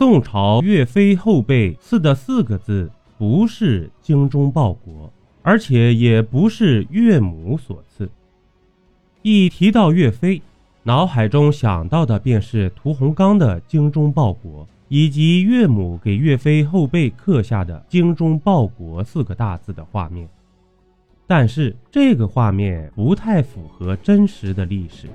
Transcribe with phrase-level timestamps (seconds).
[0.00, 8.08] 宋朝岳飞后辈赐的四个字不是精忠报国，而且也不是岳母所赐。
[9.20, 10.40] 一提到岳飞，
[10.84, 20.26] 脑海中想到的便是屠洪刚的精忠报国，以及岳母给岳飞后辈刻下的“精忠报国”四个大字的画面。
[21.26, 25.08] 但是这个画面不太符合真实的历史。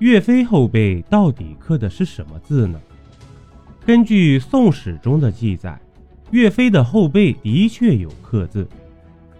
[0.00, 2.80] 岳飞后辈到底刻的是什么字呢？
[3.86, 5.80] 根据《宋史》中的记载，
[6.32, 8.66] 岳飞的后背的确有刻字，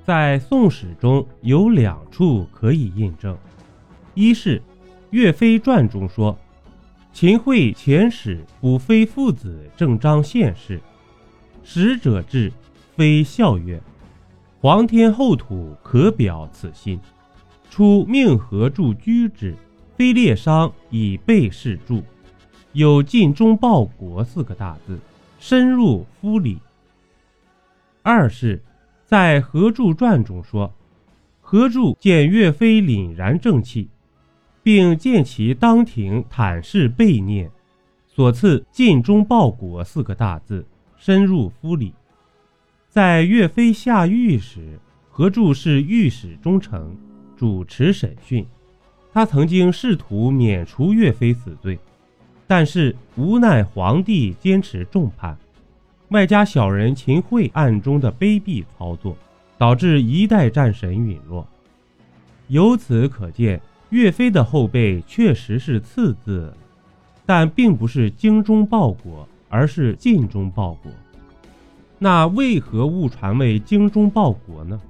[0.05, 3.37] 在《宋史》中有两处可以印证。
[4.15, 4.61] 一是
[5.11, 6.39] 《岳飞传》中说
[7.13, 10.81] ：“秦桧遣使补飞父子正章献事，
[11.65, 12.53] 使者至，
[12.95, 13.83] 飞笑曰
[14.63, 17.01] ：‘皇天厚土，可表此心。’
[17.69, 19.57] 初命何助居之，
[19.97, 22.01] 非列伤以备事助。”
[22.77, 24.99] 有“尽忠报国”四个大字，
[25.41, 26.59] 深入夫里。
[28.03, 28.63] 二是，
[29.07, 30.71] 在何著传中说，
[31.41, 33.89] 何著见岳飞凛然正气，
[34.63, 37.51] 并见其当庭坦示背念，
[38.07, 40.63] 所赐“尽忠报国”四个大字，
[40.99, 41.95] 深入夫里。
[42.91, 46.95] 在岳飞下狱时，何著是御史中丞，
[47.39, 48.47] 主持审讯，
[49.15, 51.79] 他曾经试图免除岳飞死罪。
[52.47, 55.37] 但是无奈皇帝坚持重判，
[56.11, 59.17] 外加小人秦桧暗中的卑鄙操作，
[59.59, 61.47] 导致一代战神陨落。
[62.49, 66.53] 由此可见，岳飞的后辈确实是次字，
[67.25, 70.93] 但并不是精忠报国，而是尽忠报国。
[71.99, 74.81] 那为何误传为精忠报国呢？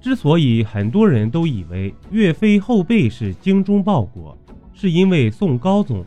[0.00, 4.36] 之所以很多人都以为岳飞后辈是精忠报国，
[4.74, 6.04] 是因为宋高宗。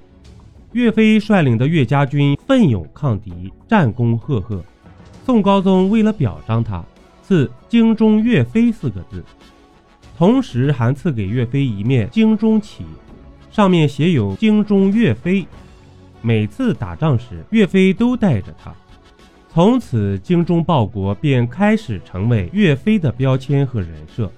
[0.74, 4.62] 岳飞率领的岳家军奋勇抗敌，战功赫赫。
[5.26, 6.84] 宋高宗为了表彰他，
[7.24, 9.24] 赐“京中岳飞”四个字，
[10.18, 12.84] 同时还赐给岳飞一面精忠旗，
[13.50, 15.48] 上面写有“精忠岳飞”。
[16.22, 18.74] 每次打仗时，岳飞都带着他。
[19.50, 24.30] 从此，精忠报国便开始成为岳飞的标签和人设。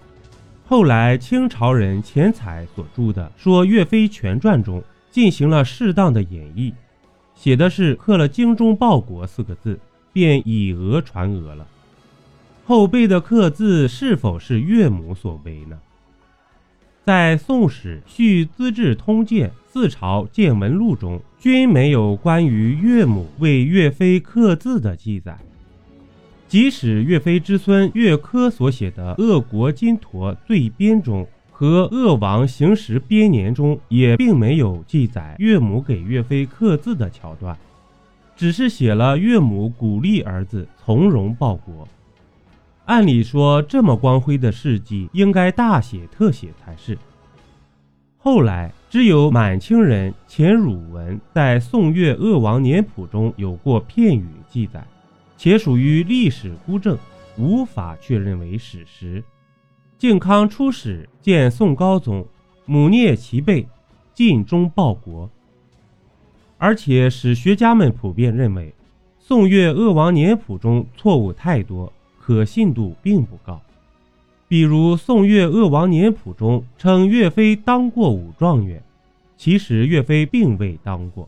[0.65, 4.81] 后来，清朝人钱彩所著的《说岳飞全传》中。
[5.11, 6.73] 进行了适当的演绎，
[7.35, 9.79] 写的是刻了“精忠报国”四个字，
[10.13, 11.67] 便以讹传讹了。
[12.65, 15.79] 后辈的刻字是否是岳母所为呢？
[17.03, 25.39] 在《宋史·续资治通鉴·四朝见闻录》中，均没有关于岳母为岳飞刻字的记载。
[26.47, 31.27] 即使岳飞之孙岳珂所写的《鄂国金陀罪编》中，
[31.59, 37.53] 和《鄂王行时编年》中也并没有记载岳母给岳飞刻字的桥段，
[38.33, 41.85] 只是写了岳母鼓励儿子从容报国。
[42.85, 46.97] 按理说，这么光辉的事迹应该大写特写才是。
[48.17, 54.81] 后来，只有满清人钱汝文在《宋岳鄂王年谱》中有过片语记载，
[55.35, 56.97] 且属于历史孤证，
[57.37, 59.21] 无法确认为史实。
[59.99, 62.25] 靖康初始见宋高宗，
[62.65, 63.67] 母聂其辈，
[64.13, 65.29] 尽忠报国。
[66.57, 68.69] 而且史学家们普遍认为，
[69.19, 73.61] 《宋岳鄂王年谱》中错误太多，可信度并不高。
[74.47, 78.81] 比如《宋岳鄂王年谱》中称岳飞当过武状元，
[79.35, 81.27] 其实岳飞并未当过。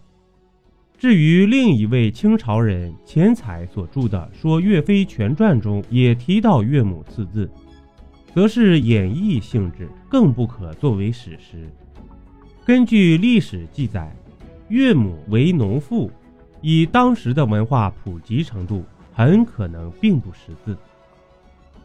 [0.97, 7.51] 至于另一位清朝人钱彩所著的《说岳飞全传》中，也提到岳母赐字。
[8.33, 11.69] 则是演绎性质，更不可作为史实。
[12.65, 14.15] 根据历史记载，
[14.69, 16.09] 岳母为农妇，
[16.61, 20.77] 以当时的文化普及程度，很可能并不识字。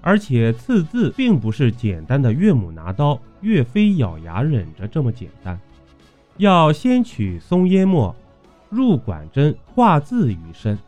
[0.00, 5.58] 而且刺字并不是简单的岳母拿刀，岳飞咬牙忍着这么简单，
[6.36, 8.14] 要先取松烟墨，
[8.70, 10.78] 入管针画字于身，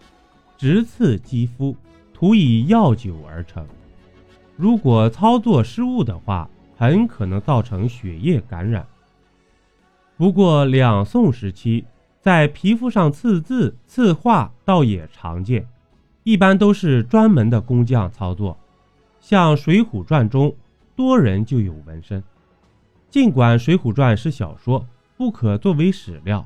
[0.57, 1.75] 直刺肌肤，
[2.15, 3.67] 涂以药酒而成。
[4.59, 8.85] 如果操作失误的话，很可能造成血液感染。
[10.17, 11.85] 不过，两宋时期
[12.21, 15.65] 在皮肤上刺字、刺画倒也常见，
[16.25, 18.59] 一般都是专门的工匠操作。
[19.21, 20.53] 像《水浒传》中，
[20.97, 22.21] 多人就有纹身。
[23.09, 24.85] 尽管《水浒传》是小说，
[25.17, 26.45] 不可作为史料，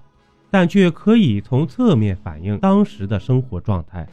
[0.51, 4.07] 但却可以从侧面反映当时的生活状态。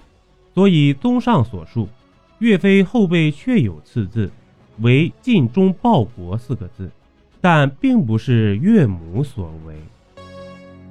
[0.54, 1.90] 所以，综上所述。
[2.40, 4.32] 岳飞后背确有刺字，
[4.80, 6.90] 为“尽忠报国”四个字，
[7.42, 9.76] 但并不是岳母所为。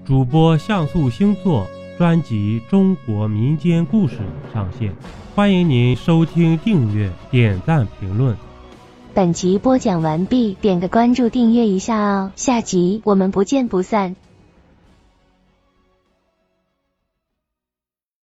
[0.04, 1.66] 主播像素星座
[1.96, 4.16] 专辑《中国民间故事》
[4.54, 4.94] 上线，
[5.34, 8.36] 欢迎您收听、订阅、点赞、评论。
[9.14, 14.16] 本集播讲完毕，点个关注，订阅一下哦，下集我们不见不散。